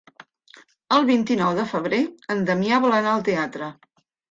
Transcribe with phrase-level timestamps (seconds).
[0.97, 2.01] El vint-i-nou de febrer
[2.37, 3.73] en Damià vol anar al teatre.